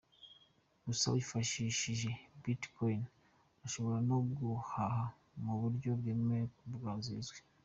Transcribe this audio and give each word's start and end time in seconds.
Gusa 0.85 1.05
wifashishije 1.13 2.09
Bit 2.41 2.61
coin 2.73 3.01
ushobora 3.65 3.97
no 4.09 4.17
guhaha 4.37 5.03
mu 5.43 5.53
buryo 5.61 5.89
bwemewe 5.99 6.45
ku 6.55 6.61
mbuga 6.67 6.91
zizwi. 7.05 7.39